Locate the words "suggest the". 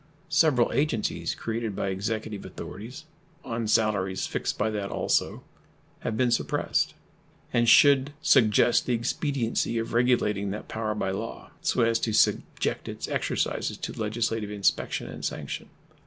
8.19-8.93